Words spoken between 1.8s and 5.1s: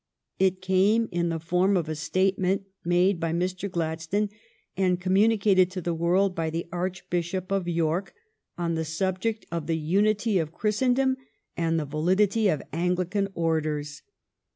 a statement made by Mr. Gladstone and